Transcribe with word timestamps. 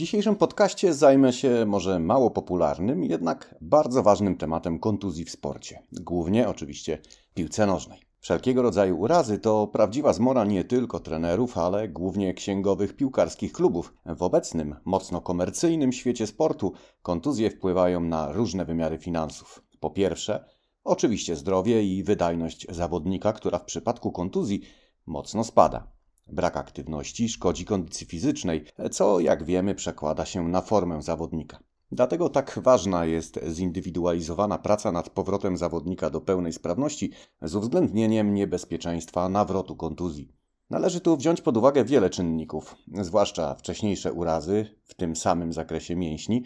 Dzisiejszym 0.00 0.36
podcaście 0.36 0.94
zajmę 0.94 1.32
się 1.32 1.66
może 1.66 1.98
mało 1.98 2.30
popularnym, 2.30 3.04
jednak 3.04 3.54
bardzo 3.60 4.02
ważnym 4.02 4.36
tematem 4.36 4.78
kontuzji 4.78 5.24
w 5.24 5.30
sporcie. 5.30 5.82
Głównie 5.92 6.48
oczywiście 6.48 6.98
piłce 7.34 7.66
nożnej. 7.66 8.00
Wszelkiego 8.20 8.62
rodzaju 8.62 8.98
urazy 8.98 9.38
to 9.38 9.66
prawdziwa 9.66 10.12
zmora 10.12 10.44
nie 10.44 10.64
tylko 10.64 11.00
trenerów, 11.00 11.58
ale 11.58 11.88
głównie 11.88 12.34
księgowych 12.34 12.96
piłkarskich 12.96 13.52
klubów. 13.52 13.94
W 14.06 14.22
obecnym, 14.22 14.76
mocno 14.84 15.20
komercyjnym 15.20 15.92
świecie 15.92 16.26
sportu 16.26 16.72
kontuzje 17.02 17.50
wpływają 17.50 18.00
na 18.00 18.32
różne 18.32 18.64
wymiary 18.64 18.98
finansów. 18.98 19.62
Po 19.80 19.90
pierwsze, 19.90 20.44
oczywiście 20.84 21.36
zdrowie 21.36 21.84
i 21.84 22.02
wydajność 22.02 22.66
zawodnika, 22.70 23.32
która 23.32 23.58
w 23.58 23.64
przypadku 23.64 24.12
kontuzji 24.12 24.60
mocno 25.06 25.44
spada. 25.44 25.99
Brak 26.32 26.56
aktywności 26.56 27.28
szkodzi 27.28 27.64
kondycji 27.64 28.06
fizycznej, 28.06 28.64
co 28.90 29.20
jak 29.20 29.44
wiemy 29.44 29.74
przekłada 29.74 30.24
się 30.24 30.48
na 30.48 30.60
formę 30.60 31.02
zawodnika. 31.02 31.58
Dlatego 31.92 32.28
tak 32.28 32.60
ważna 32.62 33.04
jest 33.04 33.40
zindywidualizowana 33.48 34.58
praca 34.58 34.92
nad 34.92 35.10
powrotem 35.10 35.56
zawodnika 35.56 36.10
do 36.10 36.20
pełnej 36.20 36.52
sprawności 36.52 37.10
z 37.42 37.54
uwzględnieniem 37.54 38.34
niebezpieczeństwa 38.34 39.28
nawrotu 39.28 39.76
kontuzji. 39.76 40.32
Należy 40.70 41.00
tu 41.00 41.16
wziąć 41.16 41.40
pod 41.40 41.56
uwagę 41.56 41.84
wiele 41.84 42.10
czynników, 42.10 42.76
zwłaszcza 43.00 43.54
wcześniejsze 43.54 44.12
urazy 44.12 44.66
w 44.84 44.94
tym 44.94 45.16
samym 45.16 45.52
zakresie 45.52 45.96
mięśni, 45.96 46.44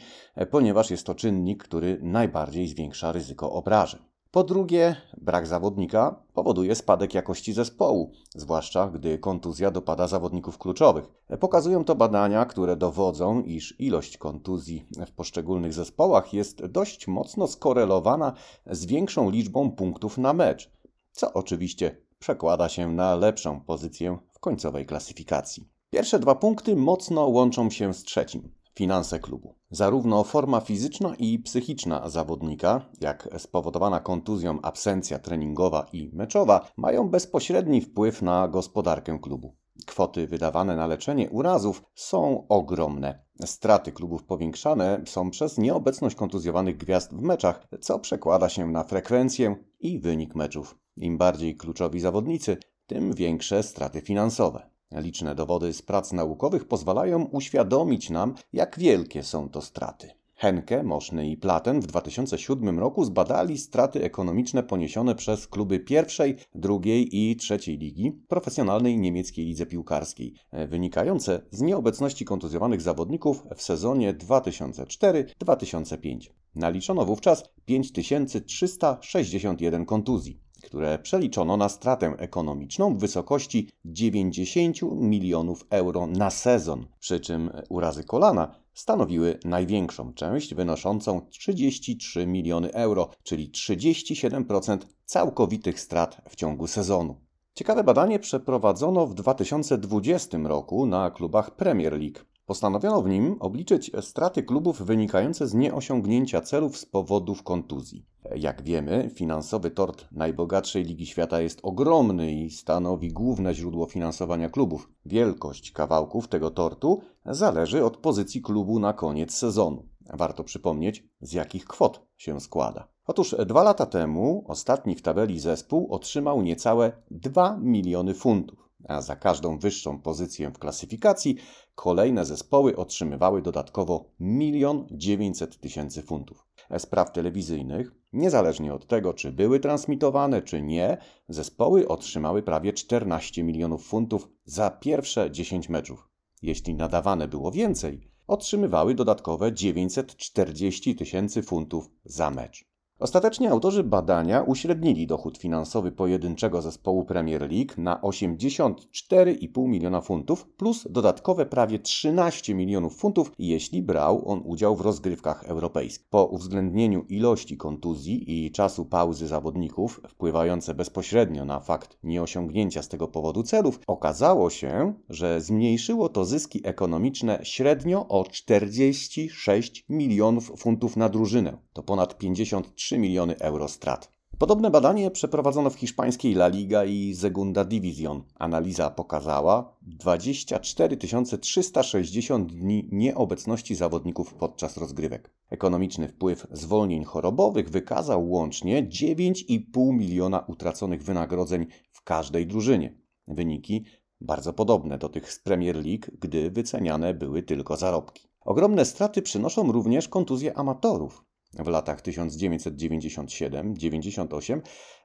ponieważ 0.51 0.91
jest 0.91 1.07
to 1.07 1.15
czynnik, 1.15 1.65
który 1.65 1.99
najbardziej 2.03 2.69
zwiększa 2.69 3.13
ryzyko 3.13 3.53
obrażeń. 3.53 4.01
Po 4.35 4.45
drugie, 4.45 4.97
brak 5.19 5.47
zawodnika 5.47 6.23
powoduje 6.33 6.75
spadek 6.75 7.15
jakości 7.15 7.53
zespołu, 7.53 8.11
zwłaszcza 8.35 8.87
gdy 8.89 9.19
kontuzja 9.19 9.71
dopada 9.71 10.07
zawodników 10.07 10.59
kluczowych. 10.59 11.05
Pokazują 11.41 11.85
to 11.85 11.95
badania, 11.95 12.45
które 12.45 12.77
dowodzą, 12.77 13.43
iż 13.43 13.81
ilość 13.81 14.19
kontuzji 14.19 14.87
w 15.07 15.13
poszczególnych 15.13 15.73
zespołach 15.73 16.33
jest 16.33 16.67
dość 16.67 17.07
mocno 17.07 17.47
skorelowana 17.47 18.33
z 18.67 18.87
większą 18.87 19.31
liczbą 19.31 19.71
punktów 19.71 20.19
na 20.19 20.33
mecz, 20.33 20.71
co 21.13 21.33
oczywiście 21.33 21.97
przekłada 22.19 22.69
się 22.69 22.93
na 22.93 23.15
lepszą 23.15 23.61
pozycję 23.61 24.19
w 24.33 24.39
końcowej 24.39 24.87
klasyfikacji. 24.87 25.69
Pierwsze 25.91 26.19
dwa 26.19 26.35
punkty 26.35 26.77
mocno 26.77 27.27
łączą 27.27 27.71
się 27.71 27.95
z 27.95 28.03
trzecim 28.03 28.53
finanse 28.75 29.19
klubu. 29.19 29.55
Zarówno 29.71 30.25
forma 30.25 30.61
fizyczna 30.61 31.15
i 31.19 31.39
psychiczna 31.39 32.09
zawodnika, 32.09 32.91
jak 33.01 33.29
spowodowana 33.39 34.01
kontuzją 34.01 34.59
absencja 34.63 35.19
treningowa 35.19 35.87
i 35.93 36.11
meczowa, 36.13 36.69
mają 36.77 37.09
bezpośredni 37.09 37.81
wpływ 37.81 38.23
na 38.23 38.49
gospodarkę 38.49 39.19
klubu. 39.23 39.57
Kwoty 39.87 40.27
wydawane 40.27 40.77
na 40.77 40.87
leczenie 40.87 41.31
urazów 41.31 41.83
są 41.95 42.49
ogromne. 42.49 43.25
Straty 43.45 43.93
klubów 43.93 44.25
powiększane 44.25 45.03
są 45.07 45.31
przez 45.31 45.59
nieobecność 45.59 46.17
kontuzjowanych 46.17 46.77
gwiazd 46.77 47.15
w 47.15 47.21
meczach, 47.21 47.69
co 47.81 47.99
przekłada 47.99 48.49
się 48.49 48.67
na 48.71 48.85
frekwencję 48.85 49.57
i 49.81 50.01
wynik 50.01 50.35
meczów. 50.35 50.79
Im 50.97 51.19
bardziej 51.19 51.57
kluczowi 51.57 52.01
zawodnicy, 52.01 52.57
tym 52.87 53.15
większe 53.15 53.63
straty 53.63 54.01
finansowe. 54.01 54.74
Liczne 54.93 55.35
dowody 55.35 55.73
z 55.73 55.83
prac 55.83 56.13
naukowych 56.13 56.69
pozwalają 56.69 57.25
uświadomić 57.25 58.11
nam, 58.11 58.35
jak 58.53 58.79
wielkie 58.79 59.23
są 59.23 59.49
to 59.49 59.63
straty. 59.63 60.11
Henke, 60.37 60.83
Moszny 60.83 61.31
i 61.31 61.37
Platen 61.37 61.81
w 61.81 61.87
2007 61.87 62.79
roku 62.79 63.05
zbadali 63.05 63.59
straty 63.59 64.05
ekonomiczne 64.05 64.63
poniesione 64.63 65.15
przez 65.15 65.49
kluby 65.49 65.81
pierwszej, 65.81 66.37
drugiej 66.55 67.17
i 67.17 67.37
trzeciej 67.37 67.79
ligi 67.79 68.13
profesjonalnej 68.29 68.99
niemieckiej 68.99 69.47
lidze 69.47 69.67
piłkarskiej, 69.67 70.35
wynikające 70.69 71.41
z 71.51 71.61
nieobecności 71.61 72.25
kontuzjowanych 72.25 72.83
zawodników 72.83 73.43
w 73.57 73.63
sezonie 73.63 74.15
2004-2005. 74.15 76.31
Naliczono 76.55 77.05
wówczas 77.05 77.45
5361 77.65 79.87
kontuzji 79.87 80.44
które 80.65 80.99
przeliczono 80.99 81.57
na 81.57 81.69
stratę 81.69 82.15
ekonomiczną 82.19 82.97
w 82.97 83.01
wysokości 83.01 83.69
90 83.85 84.77
milionów 84.83 85.67
euro 85.71 86.07
na 86.07 86.31
sezon, 86.31 86.87
przy 87.01 87.21
czym 87.21 87.51
urazy 87.69 88.05
kolana 88.05 88.55
stanowiły 88.75 89.39
największą 89.45 90.13
część, 90.13 90.55
wynoszącą 90.55 91.21
33 91.31 92.27
miliony 92.27 92.73
euro, 92.73 93.11
czyli 93.23 93.51
37% 93.51 94.79
całkowitych 95.05 95.81
strat 95.81 96.23
w 96.29 96.37
ciągu 96.37 96.67
sezonu. 96.67 97.17
Ciekawe 97.55 97.85
badanie 97.85 98.19
przeprowadzono 98.19 99.07
w 99.07 99.15
2020 99.15 100.39
roku 100.39 100.87
na 100.87 101.11
klubach 101.11 101.57
Premier 101.57 101.93
League. 101.93 102.34
Postanowiono 102.47 103.03
w 103.03 103.09
nim 103.09 103.37
obliczyć 103.41 103.91
straty 104.01 104.43
klubów 104.43 104.83
wynikające 104.83 105.47
z 105.49 105.55
nieosiągnięcia 105.55 106.41
celów 106.41 106.79
z 106.79 106.87
powodów 106.87 107.43
kontuzji. 107.43 108.07
Jak 108.37 108.63
wiemy, 108.63 109.11
finansowy 109.15 109.71
tort 109.71 110.09
najbogatszej 110.13 110.85
ligi 110.85 111.07
świata 111.07 111.41
jest 111.41 111.61
ogromny 111.63 112.33
i 112.33 112.51
stanowi 112.51 113.09
główne 113.09 113.55
źródło 113.55 113.87
finansowania 113.87 114.49
klubów. 114.49 114.91
Wielkość 115.07 115.73
kawałków 115.73 116.29
tego 116.29 116.51
tortu 116.51 117.01
zależy 117.27 117.85
od 117.85 117.97
pozycji 117.97 118.43
klubu 118.43 118.79
na 118.79 118.93
koniec 118.93 119.35
sezonu. 119.35 119.89
Warto 120.13 120.45
przypomnieć, 120.45 121.05
z 121.21 121.33
jakich 121.33 121.65
kwot 121.65 122.07
się 122.17 122.41
składa. 122.41 122.89
Otóż 123.07 123.37
dwa 123.47 123.63
lata 123.63 123.87
temu 123.87 124.45
ostatni 124.49 124.95
w 124.95 125.03
tabeli 125.03 125.41
zespół 125.41 125.93
otrzymał 125.93 126.43
niecałe 126.43 126.93
2 127.11 127.59
miliony 127.61 128.15
funtów 128.15 128.64
a 128.89 129.01
za 129.01 129.17
każdą 129.17 129.59
wyższą 129.59 130.01
pozycję 130.01 130.51
w 130.51 130.59
klasyfikacji 130.59 131.37
kolejne 131.75 132.25
zespoły 132.25 132.77
otrzymywały 132.77 133.43
dodatkowo 133.43 134.05
1 134.21 134.87
900 134.91 135.61
tysięcy 135.61 136.03
funtów. 136.03 136.47
Spraw 136.79 137.13
telewizyjnych, 137.13 137.93
niezależnie 138.13 138.75
od 138.75 138.87
tego, 138.87 139.15
czy 139.15 139.33
były 139.33 139.61
transmitowane, 139.61 140.43
czy 140.43 140.63
nie, 140.63 140.99
zespoły 141.29 141.89
otrzymały 141.89 142.43
prawie 142.43 142.73
14 142.73 143.43
milionów 143.43 143.87
funtów 143.87 144.29
za 144.45 144.71
pierwsze 144.71 145.31
10 145.31 145.69
meczów. 145.69 146.09
Jeśli 146.43 146.75
nadawane 146.75 147.29
było 147.29 147.51
więcej, 147.51 148.11
otrzymywały 148.27 148.95
dodatkowe 148.95 149.53
940 149.53 150.97
tysięcy 150.97 151.43
funtów 151.43 151.91
za 152.05 152.31
mecz. 152.31 152.74
Ostatecznie 153.05 153.51
autorzy 153.51 153.85
badania 153.85 154.43
uśrednili 154.43 155.07
dochód 155.07 155.39
finansowy 155.39 155.93
pojedynczego 155.93 156.63
zespołu 156.63 157.05
Premier 157.05 157.41
League 157.41 157.73
na 157.77 158.01
84,5 158.01 159.69
miliona 159.69 160.01
funtów 160.01 160.47
plus 160.57 160.87
dodatkowe 160.91 161.47
prawie 161.47 161.79
13 161.79 162.55
milionów 162.55 162.97
funtów, 162.97 163.33
jeśli 163.39 163.83
brał 163.83 164.29
on 164.29 164.43
udział 164.45 164.77
w 164.77 164.81
rozgrywkach 164.81 165.45
europejskich. 165.45 166.09
Po 166.09 166.25
uwzględnieniu 166.25 167.05
ilości 167.09 167.57
kontuzji 167.57 168.47
i 168.47 168.51
czasu 168.51 168.85
pauzy 168.85 169.27
zawodników 169.27 170.01
wpływające 170.09 170.75
bezpośrednio 170.75 171.45
na 171.45 171.61
fakt 171.61 171.99
nieosiągnięcia 172.03 172.83
z 172.83 172.89
tego 172.89 173.09
powodu 173.09 173.43
celów, 173.43 173.81
okazało 173.87 174.51
się, 174.51 174.95
że 175.09 175.41
zmniejszyło 175.41 176.09
to 176.09 176.25
zyski 176.25 176.61
ekonomiczne 176.65 177.39
średnio 177.43 178.09
o 178.09 178.25
46 178.25 179.85
milionów 179.89 180.53
funtów 180.57 180.97
na 180.97 181.09
drużynę. 181.09 181.59
To 181.73 181.83
ponad 181.83 182.19
53 182.19 182.94
3 182.95 182.99
miliony 182.99 183.39
euro 183.39 183.69
strat. 183.69 184.13
Podobne 184.39 184.71
badanie 184.71 185.11
przeprowadzono 185.11 185.71
w 185.71 185.75
hiszpańskiej 185.75 186.33
La 186.33 186.49
Liga 186.49 186.85
i 186.85 187.15
Segunda 187.15 187.65
División. 187.65 188.23
Analiza 188.39 188.91
pokazała 188.91 189.77
24 189.83 190.97
360 191.41 192.53
dni 192.53 192.89
nieobecności 192.93 193.75
zawodników 193.75 194.35
podczas 194.35 194.77
rozgrywek. 194.77 195.31
Ekonomiczny 195.51 196.09
wpływ 196.09 196.47
zwolnień 196.53 197.05
chorobowych 197.05 197.71
wykazał 197.71 198.31
łącznie 198.31 198.89
9,5 198.89 199.93
miliona 199.93 200.45
utraconych 200.47 201.03
wynagrodzeń 201.03 201.67
w 201.91 202.03
każdej 202.03 202.47
drużynie. 202.47 202.99
Wyniki 203.29 203.85
bardzo 204.21 204.53
podobne 204.53 204.99
do 204.99 205.09
tych 205.09 205.33
z 205.33 205.39
Premier 205.39 205.77
League, 205.77 206.07
gdy 206.21 206.51
wyceniane 206.51 207.15
były 207.15 207.43
tylko 207.43 207.77
zarobki. 207.77 208.29
Ogromne 208.41 208.85
straty 208.85 209.23
przynoszą 209.23 209.73
również 209.73 210.09
kontuzje 210.09 210.59
amatorów 210.59 211.25
w 211.59 211.67
latach 211.67 212.03
1997-98 212.03 214.61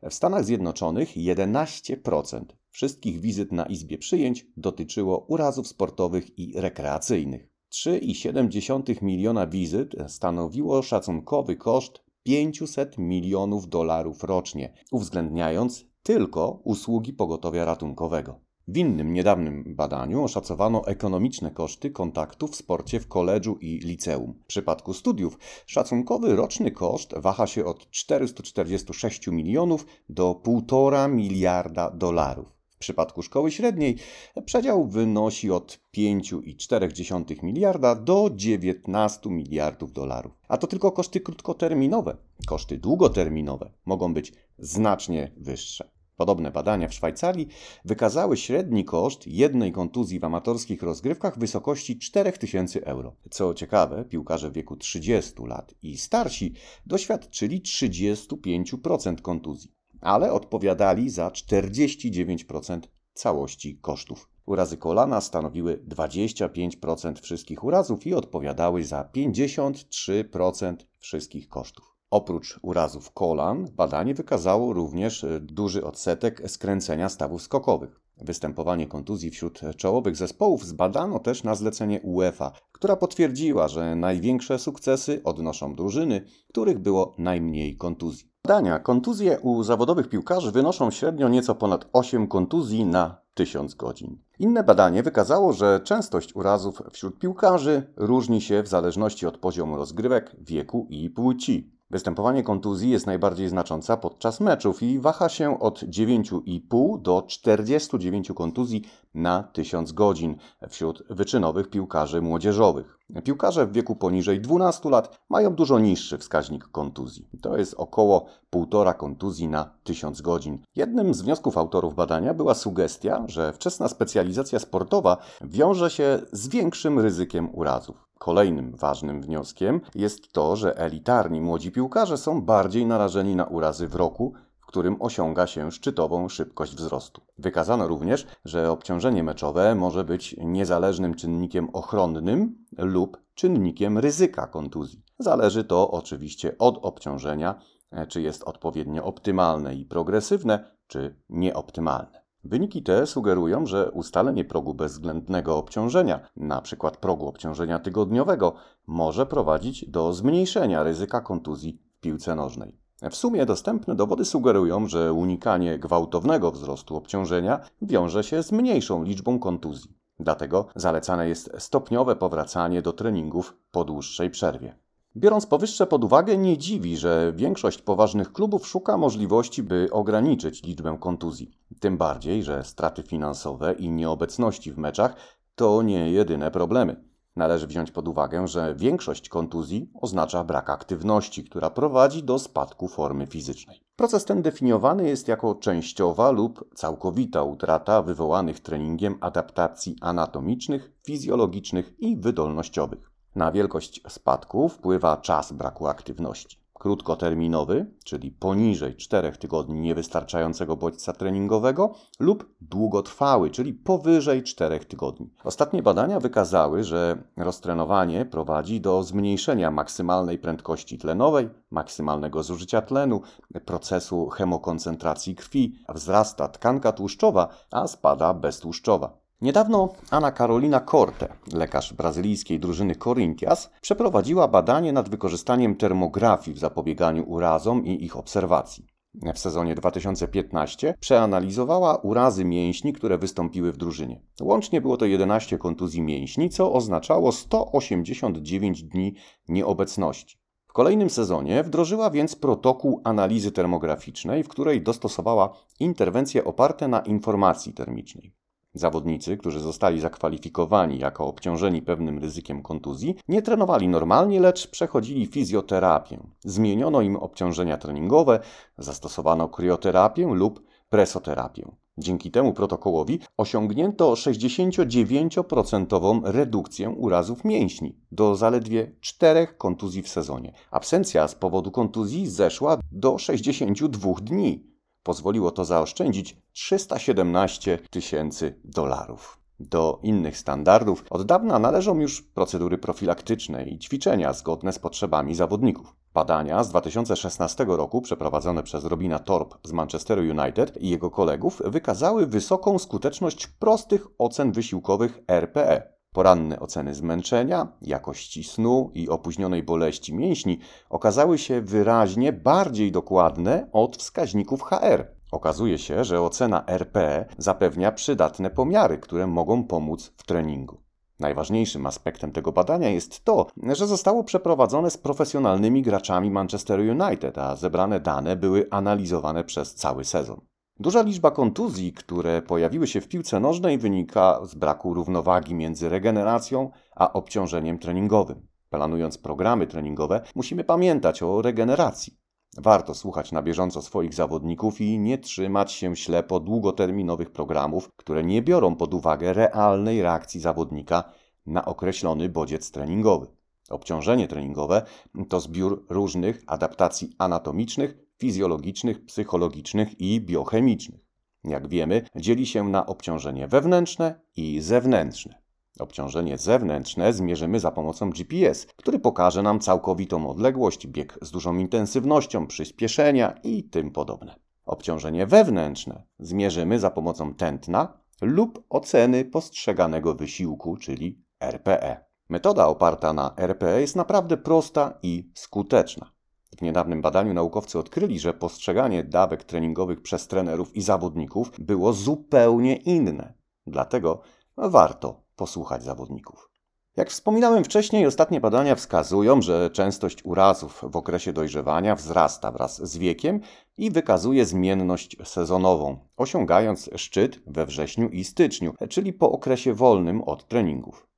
w 0.09 0.13
Stanach 0.13 0.45
Zjednoczonych 0.45 1.17
11% 1.17 2.45
wszystkich 2.71 3.21
wizyt 3.21 3.51
na 3.51 3.65
izbie 3.65 3.97
przyjęć 3.97 4.45
dotyczyło 4.57 5.25
urazów 5.27 5.67
sportowych 5.67 6.39
i 6.39 6.61
rekreacyjnych. 6.61 7.49
3,7 7.73 9.03
miliona 9.03 9.47
wizyt 9.47 9.95
stanowiło 10.07 10.81
szacunkowy 10.81 11.55
koszt 11.55 12.03
500 12.23 12.97
milionów 12.97 13.69
dolarów 13.69 14.23
rocznie, 14.23 14.73
uwzględniając 14.91 15.85
tylko 16.03 16.61
usługi 16.63 17.13
pogotowia 17.13 17.65
ratunkowego. 17.65 18.48
W 18.69 18.77
innym 18.77 19.13
niedawnym 19.13 19.75
badaniu 19.75 20.23
oszacowano 20.23 20.87
ekonomiczne 20.87 21.51
koszty 21.51 21.91
kontaktu 21.91 22.47
w 22.47 22.55
sporcie 22.55 22.99
w 22.99 23.07
koledżu 23.07 23.57
i 23.61 23.79
liceum. 23.79 24.33
W 24.43 24.45
przypadku 24.45 24.93
studiów 24.93 25.39
szacunkowy 25.65 26.35
roczny 26.35 26.71
koszt 26.71 27.13
waha 27.17 27.47
się 27.47 27.65
od 27.65 27.89
446 27.91 29.27
milionów 29.27 29.85
do 30.09 30.41
1,5 30.43 31.09
miliarda 31.09 31.91
dolarów. 31.91 32.47
W 32.69 32.77
przypadku 32.77 33.21
szkoły 33.21 33.51
średniej 33.51 33.97
przedział 34.45 34.87
wynosi 34.87 35.51
od 35.51 35.79
5,4 35.97 37.43
miliarda 37.43 37.95
do 37.95 38.29
19 38.35 39.29
miliardów 39.29 39.93
dolarów. 39.93 40.31
A 40.47 40.57
to 40.57 40.67
tylko 40.67 40.91
koszty 40.91 41.19
krótkoterminowe. 41.19 42.17
Koszty 42.45 42.77
długoterminowe 42.77 43.71
mogą 43.85 44.13
być 44.13 44.33
znacznie 44.59 45.31
wyższe. 45.37 45.98
Podobne 46.19 46.51
badania 46.51 46.87
w 46.87 46.93
Szwajcarii 46.93 47.47
wykazały 47.85 48.37
średni 48.37 48.85
koszt 48.85 49.27
jednej 49.27 49.71
kontuzji 49.71 50.19
w 50.19 50.23
amatorskich 50.23 50.83
rozgrywkach 50.83 51.35
w 51.35 51.39
wysokości 51.39 51.99
4000 51.99 52.85
euro. 52.85 53.15
Co 53.31 53.53
ciekawe, 53.53 54.05
piłkarze 54.05 54.49
w 54.49 54.53
wieku 54.53 54.75
30 54.75 55.33
lat 55.45 55.73
i 55.81 55.97
starsi 55.97 56.53
doświadczyli 56.85 57.61
35% 57.61 59.21
kontuzji, 59.21 59.71
ale 60.01 60.33
odpowiadali 60.33 61.09
za 61.09 61.29
49% 61.29 62.79
całości 63.13 63.77
kosztów. 63.77 64.29
Urazy 64.45 64.77
kolana 64.77 65.21
stanowiły 65.21 65.83
25% 65.87 67.21
wszystkich 67.21 67.63
urazów 67.63 68.07
i 68.07 68.13
odpowiadały 68.13 68.83
za 68.83 69.09
53% 69.15 70.75
wszystkich 70.99 71.47
kosztów. 71.47 71.98
Oprócz 72.11 72.59
urazów 72.61 73.11
kolan, 73.11 73.67
badanie 73.75 74.13
wykazało 74.13 74.73
również 74.73 75.23
e, 75.23 75.39
duży 75.39 75.85
odsetek 75.85 76.51
skręcenia 76.51 77.09
stawów 77.09 77.41
skokowych. 77.41 78.01
Występowanie 78.17 78.87
kontuzji 78.87 79.29
wśród 79.29 79.61
czołowych 79.77 80.15
zespołów 80.15 80.65
zbadano 80.65 81.19
też 81.19 81.43
na 81.43 81.55
zlecenie 81.55 82.01
UEFA, 82.01 82.51
która 82.71 82.95
potwierdziła, 82.95 83.67
że 83.67 83.95
największe 83.95 84.59
sukcesy 84.59 85.21
odnoszą 85.23 85.75
drużyny, 85.75 86.25
których 86.47 86.79
było 86.79 87.15
najmniej 87.17 87.77
kontuzji. 87.77 88.29
Badania 88.43 88.79
kontuzje 88.79 89.39
u 89.39 89.63
zawodowych 89.63 90.09
piłkarzy 90.09 90.51
wynoszą 90.51 90.91
średnio 90.91 91.29
nieco 91.29 91.55
ponad 91.55 91.89
8 91.93 92.27
kontuzji 92.27 92.85
na 92.85 93.21
1000 93.33 93.73
godzin. 93.73 94.17
Inne 94.39 94.63
badanie 94.63 95.03
wykazało, 95.03 95.53
że 95.53 95.79
częstość 95.83 96.35
urazów 96.35 96.81
wśród 96.91 97.19
piłkarzy 97.19 97.93
różni 97.97 98.41
się 98.41 98.63
w 98.63 98.67
zależności 98.67 99.25
od 99.25 99.37
poziomu 99.37 99.75
rozgrywek, 99.75 100.35
wieku 100.39 100.87
i 100.89 101.09
płci. 101.09 101.78
Występowanie 101.91 102.43
kontuzji 102.43 102.89
jest 102.89 103.05
najbardziej 103.05 103.49
znacząca 103.49 103.97
podczas 103.97 104.39
meczów 104.39 104.83
i 104.83 104.99
waha 104.99 105.29
się 105.29 105.59
od 105.59 105.83
9,5 105.83 107.01
do 107.01 107.23
49 107.27 108.31
kontuzji 108.35 108.83
na 109.13 109.43
1000 109.43 109.91
godzin 109.91 110.35
wśród 110.69 111.03
wyczynowych 111.09 111.69
piłkarzy 111.69 112.21
młodzieżowych. 112.21 112.99
Piłkarze 113.23 113.65
w 113.65 113.71
wieku 113.71 113.95
poniżej 113.95 114.41
12 114.41 114.89
lat 114.89 115.19
mają 115.29 115.55
dużo 115.55 115.79
niższy 115.79 116.17
wskaźnik 116.17 116.67
kontuzji. 116.67 117.29
To 117.41 117.57
jest 117.57 117.73
około 117.73 118.25
1,5 118.55 118.97
kontuzji 118.97 119.47
na 119.47 119.71
1000 119.83 120.21
godzin. 120.21 120.59
Jednym 120.75 121.13
z 121.13 121.21
wniosków 121.21 121.57
autorów 121.57 121.95
badania 121.95 122.33
była 122.33 122.53
sugestia, 122.53 123.23
że 123.27 123.53
wczesna 123.53 123.87
specjalizacja 123.87 124.59
sportowa 124.59 125.17
wiąże 125.41 125.89
się 125.89 126.19
z 126.31 126.47
większym 126.47 126.99
ryzykiem 126.99 127.55
urazów. 127.55 128.08
Kolejnym 128.19 128.75
ważnym 128.75 129.21
wnioskiem 129.21 129.81
jest 129.95 130.33
to, 130.33 130.55
że 130.55 130.77
elitarni 130.77 131.41
młodzi 131.41 131.71
piłkarze 131.71 132.17
są 132.17 132.41
bardziej 132.41 132.85
narażeni 132.85 133.35
na 133.35 133.45
urazy 133.45 133.87
w 133.87 133.95
roku, 133.95 134.33
w 134.59 134.65
którym 134.65 135.01
osiąga 135.01 135.47
się 135.47 135.71
szczytową 135.71 136.29
szybkość 136.29 136.75
wzrostu. 136.75 137.21
Wykazano 137.37 137.87
również, 137.87 138.27
że 138.45 138.71
obciążenie 138.71 139.23
meczowe 139.23 139.75
może 139.75 140.03
być 140.03 140.35
niezależnym 140.37 141.15
czynnikiem 141.15 141.69
ochronnym 141.73 142.65
lub 142.77 143.17
czynnikiem 143.33 143.97
ryzyka 143.97 144.47
kontuzji. 144.47 145.03
Zależy 145.19 145.63
to 145.63 145.91
oczywiście 145.91 146.57
od 146.57 146.79
obciążenia, 146.81 147.59
czy 148.07 148.21
jest 148.21 148.43
odpowiednio 148.43 149.03
optymalne 149.03 149.75
i 149.75 149.85
progresywne, 149.85 150.71
czy 150.87 151.15
nieoptymalne. 151.29 152.28
Wyniki 152.43 152.83
te 152.83 153.07
sugerują, 153.07 153.65
że 153.65 153.91
ustalenie 153.91 154.45
progu 154.45 154.73
bezwzględnego 154.73 155.57
obciążenia, 155.57 156.19
np. 156.37 156.91
progu 157.01 157.27
obciążenia 157.27 157.79
tygodniowego, 157.79 158.53
może 158.87 159.25
prowadzić 159.25 159.89
do 159.89 160.13
zmniejszenia 160.13 160.83
ryzyka 160.83 161.21
kontuzji 161.21 161.81
w 161.97 161.99
piłce 161.99 162.35
nożnej. 162.35 162.77
W 163.11 163.15
sumie 163.15 163.45
dostępne 163.45 163.95
dowody 163.95 164.25
sugerują, 164.25 164.87
że 164.87 165.13
unikanie 165.13 165.79
gwałtownego 165.79 166.51
wzrostu 166.51 166.95
obciążenia 166.95 167.59
wiąże 167.81 168.23
się 168.23 168.43
z 168.43 168.51
mniejszą 168.51 169.03
liczbą 169.03 169.39
kontuzji. 169.39 169.97
Dlatego 170.19 170.67
zalecane 170.75 171.29
jest 171.29 171.51
stopniowe 171.57 172.15
powracanie 172.15 172.81
do 172.81 172.93
treningów 172.93 173.57
po 173.71 173.83
dłuższej 173.83 174.29
przerwie. 174.29 174.75
Biorąc 175.17 175.45
powyższe 175.45 175.87
pod 175.87 176.03
uwagę, 176.03 176.37
nie 176.37 176.57
dziwi, 176.57 176.97
że 176.97 177.33
większość 177.35 177.81
poważnych 177.81 178.33
klubów 178.33 178.67
szuka 178.67 178.97
możliwości, 178.97 179.63
by 179.63 179.87
ograniczyć 179.91 180.63
liczbę 180.63 180.97
kontuzji. 180.99 181.51
Tym 181.79 181.97
bardziej, 181.97 182.43
że 182.43 182.63
straty 182.63 183.03
finansowe 183.03 183.73
i 183.73 183.89
nieobecności 183.91 184.71
w 184.71 184.77
meczach 184.77 185.15
to 185.55 185.81
nie 185.81 186.11
jedyne 186.11 186.51
problemy. 186.51 187.03
Należy 187.35 187.67
wziąć 187.67 187.91
pod 187.91 188.07
uwagę, 188.07 188.47
że 188.47 188.75
większość 188.75 189.29
kontuzji 189.29 189.91
oznacza 190.01 190.43
brak 190.43 190.69
aktywności, 190.69 191.43
która 191.43 191.69
prowadzi 191.69 192.23
do 192.23 192.39
spadku 192.39 192.87
formy 192.87 193.27
fizycznej. 193.27 193.81
Proces 193.95 194.25
ten 194.25 194.41
definiowany 194.41 195.09
jest 195.09 195.27
jako 195.27 195.55
częściowa 195.55 196.31
lub 196.31 196.75
całkowita 196.75 197.43
utrata 197.43 198.01
wywołanych 198.01 198.59
treningiem 198.59 199.17
adaptacji 199.21 199.95
anatomicznych, 200.01 200.91
fizjologicznych 201.05 201.93
i 201.99 202.17
wydolnościowych. 202.17 203.08
Na 203.35 203.51
wielkość 203.51 204.01
spadku 204.07 204.69
wpływa 204.69 205.17
czas 205.17 205.51
braku 205.51 205.87
aktywności. 205.87 206.59
Krótkoterminowy, 206.73 207.85
czyli 208.03 208.31
poniżej 208.31 208.95
4 208.95 209.31
tygodni 209.31 209.81
niewystarczającego 209.81 210.77
bodźca 210.77 211.13
treningowego, 211.13 211.95
lub 212.19 212.55
długotrwały, 212.61 213.51
czyli 213.51 213.73
powyżej 213.73 214.43
4 214.43 214.79
tygodni. 214.79 215.33
Ostatnie 215.43 215.83
badania 215.83 216.19
wykazały, 216.19 216.83
że 216.83 217.23
roztrenowanie 217.37 218.25
prowadzi 218.25 218.81
do 218.81 219.03
zmniejszenia 219.03 219.71
maksymalnej 219.71 220.37
prędkości 220.37 220.97
tlenowej, 220.97 221.49
maksymalnego 221.71 222.43
zużycia 222.43 222.81
tlenu, 222.81 223.21
procesu 223.65 224.29
hemokoncentracji 224.29 225.35
krwi, 225.35 225.79
wzrasta 225.95 226.47
tkanka 226.47 226.91
tłuszczowa, 226.91 227.47
a 227.71 227.87
spada 227.87 228.33
beztłuszczowa. 228.33 229.18
Niedawno 229.41 229.93
Anna 230.09 230.31
Carolina 230.31 230.79
Corte, 230.79 231.27
lekarz 231.53 231.93
brazylijskiej 231.93 232.59
drużyny 232.59 232.95
Corinthians, 232.95 233.69
przeprowadziła 233.81 234.47
badanie 234.47 234.93
nad 234.93 235.09
wykorzystaniem 235.09 235.75
termografii 235.75 236.55
w 236.55 236.59
zapobieganiu 236.59 237.29
urazom 237.29 237.85
i 237.85 238.03
ich 238.03 238.17
obserwacji. 238.17 238.87
W 239.35 239.39
sezonie 239.39 239.75
2015 239.75 240.93
przeanalizowała 240.99 241.95
urazy 241.95 242.45
mięśni, 242.45 242.93
które 242.93 243.17
wystąpiły 243.17 243.71
w 243.71 243.77
drużynie. 243.77 244.21
Łącznie 244.41 244.81
było 244.81 244.97
to 244.97 245.05
11 245.05 245.57
kontuzji 245.57 246.01
mięśni, 246.01 246.49
co 246.49 246.73
oznaczało 246.73 247.31
189 247.31 248.83
dni 248.83 249.15
nieobecności. 249.47 250.39
W 250.67 250.73
kolejnym 250.73 251.09
sezonie 251.09 251.63
wdrożyła 251.63 252.09
więc 252.09 252.35
protokół 252.35 253.01
analizy 253.03 253.51
termograficznej, 253.51 254.43
w 254.43 254.47
której 254.47 254.81
dostosowała 254.81 255.53
interwencje 255.79 256.43
oparte 256.43 256.87
na 256.87 256.99
informacji 256.99 257.73
termicznej. 257.73 258.38
Zawodnicy, 258.79 259.37
którzy 259.37 259.59
zostali 259.59 260.01
zakwalifikowani 260.01 260.99
jako 260.99 261.27
obciążeni 261.27 261.81
pewnym 261.81 262.19
ryzykiem 262.19 262.61
kontuzji, 262.61 263.15
nie 263.27 263.41
trenowali 263.41 263.87
normalnie, 263.87 264.39
lecz 264.39 264.67
przechodzili 264.67 265.27
fizjoterapię. 265.27 266.19
Zmieniono 266.39 267.01
im 267.01 267.15
obciążenia 267.15 267.77
treningowe, 267.77 268.39
zastosowano 268.77 269.49
krioterapię 269.49 270.27
lub 270.33 270.63
presoterapię. 270.89 271.71
Dzięki 271.97 272.31
temu 272.31 272.53
protokołowi 272.53 273.19
osiągnięto 273.37 274.13
69% 274.13 276.21
redukcję 276.23 276.89
urazów 276.89 277.45
mięśni 277.45 277.95
do 278.11 278.35
zaledwie 278.35 278.91
4 279.01 279.47
kontuzji 279.57 280.01
w 280.01 280.09
sezonie. 280.09 280.53
Absencja 280.71 281.27
z 281.27 281.35
powodu 281.35 281.71
kontuzji 281.71 282.27
zeszła 282.27 282.77
do 282.91 283.17
62 283.17 284.13
dni. 284.21 284.69
Pozwoliło 285.03 285.51
to 285.51 285.65
zaoszczędzić 285.65 286.37
317 286.51 287.79
tysięcy 287.89 288.59
dolarów. 288.63 289.39
Do 289.59 289.99
innych 290.03 290.37
standardów 290.37 291.03
od 291.09 291.25
dawna 291.25 291.59
należą 291.59 291.99
już 291.99 292.21
procedury 292.21 292.77
profilaktyczne 292.77 293.63
i 293.63 293.79
ćwiczenia 293.79 294.33
zgodne 294.33 294.73
z 294.73 294.79
potrzebami 294.79 295.35
zawodników. 295.35 295.95
Badania 296.13 296.63
z 296.63 296.69
2016 296.69 297.65
roku 297.67 298.01
przeprowadzone 298.01 298.63
przez 298.63 298.85
Robina 298.85 299.19
Torp 299.19 299.57
z 299.63 299.71
Manchesteru 299.71 300.21
United 300.21 300.81
i 300.81 300.89
jego 300.89 301.11
kolegów 301.11 301.61
wykazały 301.65 302.27
wysoką 302.27 302.79
skuteczność 302.79 303.47
prostych 303.47 304.07
ocen 304.17 304.51
wysiłkowych 304.51 305.19
RPE. 305.27 305.98
Poranne 306.19 306.59
oceny 306.59 306.95
zmęczenia, 306.95 307.67
jakości 307.81 308.43
snu 308.43 308.91
i 308.93 309.09
opóźnionej 309.09 309.63
boleści 309.63 310.15
mięśni 310.15 310.59
okazały 310.89 311.37
się 311.37 311.61
wyraźnie 311.61 312.33
bardziej 312.33 312.91
dokładne 312.91 313.69
od 313.71 313.97
wskaźników 313.97 314.61
HR. 314.61 315.07
Okazuje 315.31 315.77
się, 315.77 316.03
że 316.03 316.21
ocena 316.21 316.63
RP 316.67 317.25
zapewnia 317.37 317.91
przydatne 317.91 318.49
pomiary, 318.49 318.97
które 318.97 319.27
mogą 319.27 319.63
pomóc 319.63 320.13
w 320.17 320.23
treningu. 320.23 320.81
Najważniejszym 321.19 321.85
aspektem 321.85 322.31
tego 322.31 322.51
badania 322.51 322.89
jest 322.89 323.25
to, 323.25 323.47
że 323.63 323.87
zostało 323.87 324.23
przeprowadzone 324.23 324.91
z 324.91 324.97
profesjonalnymi 324.97 325.81
graczami 325.81 326.31
Manchester 326.31 326.79
United, 326.79 327.37
a 327.37 327.55
zebrane 327.55 327.99
dane 327.99 328.35
były 328.35 328.67
analizowane 328.71 329.43
przez 329.43 329.75
cały 329.75 330.05
sezon. 330.05 330.41
Duża 330.81 331.01
liczba 331.01 331.31
kontuzji, 331.31 331.93
które 331.93 332.41
pojawiły 332.41 332.87
się 332.87 333.01
w 333.01 333.07
piłce 333.07 333.39
nożnej, 333.39 333.77
wynika 333.77 334.39
z 334.43 334.55
braku 334.55 334.93
równowagi 334.93 335.55
między 335.55 335.89
regeneracją 335.89 336.71
a 336.95 337.13
obciążeniem 337.13 337.79
treningowym. 337.79 338.47
Planując 338.69 339.17
programy 339.17 339.67
treningowe, 339.67 340.21
musimy 340.35 340.63
pamiętać 340.63 341.23
o 341.23 341.41
regeneracji. 341.41 342.17
Warto 342.57 342.95
słuchać 342.95 343.31
na 343.31 343.41
bieżąco 343.41 343.81
swoich 343.81 344.13
zawodników 344.13 344.81
i 344.81 344.99
nie 344.99 345.17
trzymać 345.17 345.71
się 345.71 345.95
ślepo 345.95 346.39
długoterminowych 346.39 347.31
programów, 347.31 347.89
które 347.95 348.23
nie 348.23 348.41
biorą 348.41 348.75
pod 348.75 348.93
uwagę 348.93 349.33
realnej 349.33 350.01
reakcji 350.01 350.39
zawodnika 350.39 351.03
na 351.45 351.65
określony 351.65 352.29
bodziec 352.29 352.71
treningowy. 352.71 353.27
Obciążenie 353.69 354.27
treningowe 354.27 354.81
to 355.29 355.39
zbiór 355.39 355.85
różnych 355.89 356.43
adaptacji 356.47 357.15
anatomicznych, 357.17 358.08
fizjologicznych, 358.19 359.05
psychologicznych 359.05 360.01
i 360.01 360.21
biochemicznych. 360.21 361.01
Jak 361.43 361.67
wiemy, 361.67 362.01
dzieli 362.15 362.45
się 362.45 362.69
na 362.69 362.85
obciążenie 362.85 363.47
wewnętrzne 363.47 364.19
i 364.35 364.61
zewnętrzne. 364.61 365.41
Obciążenie 365.79 366.37
zewnętrzne 366.37 367.13
zmierzymy 367.13 367.59
za 367.59 367.71
pomocą 367.71 368.09
GPS, 368.09 368.65
który 368.75 368.99
pokaże 368.99 369.41
nam 369.41 369.59
całkowitą 369.59 370.29
odległość, 370.29 370.87
bieg 370.87 371.17
z 371.21 371.31
dużą 371.31 371.57
intensywnością, 371.57 372.47
przyspieszenia 372.47 373.39
i 373.43 373.63
tym 373.63 373.91
podobne. 373.91 374.35
Obciążenie 374.65 375.25
wewnętrzne 375.27 376.03
zmierzymy 376.19 376.79
za 376.79 376.91
pomocą 376.91 377.33
tętna 377.33 377.99
lub 378.21 378.65
oceny 378.69 379.25
postrzeganego 379.25 380.15
wysiłku, 380.15 380.77
czyli 380.77 381.23
RPE. 381.39 382.05
Metoda 382.29 382.67
oparta 382.67 383.13
na 383.13 383.33
RPE 383.37 383.81
jest 383.81 383.95
naprawdę 383.95 384.37
prosta 384.37 384.99
i 385.03 385.31
skuteczna. 385.35 386.11
W 386.59 386.61
niedawnym 386.61 387.01
badaniu 387.01 387.33
naukowcy 387.33 387.79
odkryli, 387.79 388.19
że 388.19 388.33
postrzeganie 388.33 389.03
dawek 389.03 389.43
treningowych 389.43 390.01
przez 390.01 390.27
trenerów 390.27 390.75
i 390.75 390.81
zawodników 390.81 391.51
było 391.59 391.93
zupełnie 391.93 392.75
inne. 392.75 393.33
Dlatego 393.67 394.21
warto 394.57 395.21
posłuchać 395.35 395.83
zawodników. 395.83 396.49
Jak 396.97 397.09
wspominałem 397.09 397.63
wcześniej, 397.63 398.05
ostatnie 398.05 398.41
badania 398.41 398.75
wskazują, 398.75 399.41
że 399.41 399.69
częstość 399.69 400.25
urazów 400.25 400.85
w 400.91 400.95
okresie 400.95 401.33
dojrzewania 401.33 401.95
wzrasta 401.95 402.51
wraz 402.51 402.89
z 402.91 402.97
wiekiem 402.97 403.39
i 403.77 403.91
wykazuje 403.91 404.45
zmienność 404.45 405.17
sezonową, 405.23 405.97
osiągając 406.17 406.89
szczyt 406.95 407.39
we 407.47 407.65
wrześniu 407.65 408.09
i 408.09 408.23
styczniu, 408.23 408.73
czyli 408.89 409.13
po 409.13 409.31
okresie 409.31 409.73
wolnym 409.73 410.21
od 410.21 410.47
treningów. 410.47 411.08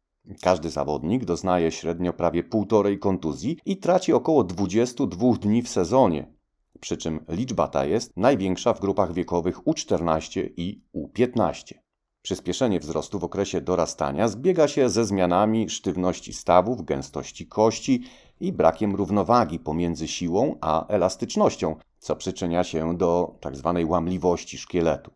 Każdy 0.41 0.69
zawodnik 0.69 1.25
doznaje 1.25 1.71
średnio 1.71 2.13
prawie 2.13 2.43
półtorej 2.43 2.99
kontuzji 2.99 3.57
i 3.65 3.77
traci 3.77 4.13
około 4.13 4.43
22 4.43 5.33
dni 5.33 5.61
w 5.61 5.69
sezonie, 5.69 6.33
przy 6.79 6.97
czym 6.97 7.25
liczba 7.29 7.67
ta 7.67 7.85
jest 7.85 8.17
największa 8.17 8.73
w 8.73 8.79
grupach 8.79 9.13
wiekowych 9.13 9.57
U14 9.63 10.49
i 10.57 10.81
U15. 10.95 11.73
Przyspieszenie 12.21 12.79
wzrostu 12.79 13.19
w 13.19 13.23
okresie 13.23 13.61
dorastania 13.61 14.27
zbiega 14.27 14.67
się 14.67 14.89
ze 14.89 15.05
zmianami 15.05 15.69
sztywności 15.69 16.33
stawów, 16.33 16.85
gęstości 16.85 17.47
kości 17.47 18.03
i 18.39 18.53
brakiem 18.53 18.95
równowagi 18.95 19.59
pomiędzy 19.59 20.07
siłą 20.07 20.57
a 20.61 20.87
elastycznością, 20.87 21.75
co 21.99 22.15
przyczynia 22.15 22.63
się 22.63 22.97
do 22.97 23.39
tzw. 23.43 23.73
Tak 23.75 23.89
łamliwości 23.89 24.57
szkieletu. 24.57 25.11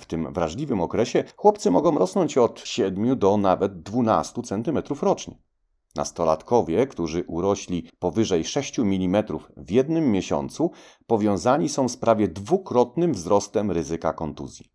W 0.00 0.06
tym 0.06 0.32
wrażliwym 0.32 0.80
okresie 0.80 1.24
chłopcy 1.36 1.70
mogą 1.70 1.98
rosnąć 1.98 2.38
od 2.38 2.60
7 2.60 3.18
do 3.18 3.36
nawet 3.36 3.82
12 3.82 4.42
cm 4.42 4.78
rocznie. 5.02 5.38
Nastolatkowie, 5.96 6.86
którzy 6.86 7.24
urośli 7.24 7.90
powyżej 7.98 8.44
6 8.44 8.78
mm 8.78 9.24
w 9.56 9.70
jednym 9.70 10.12
miesiącu, 10.12 10.70
powiązani 11.06 11.68
są 11.68 11.88
z 11.88 11.96
prawie 11.96 12.28
dwukrotnym 12.28 13.12
wzrostem 13.12 13.70
ryzyka 13.70 14.12
kontuzji. 14.12 14.70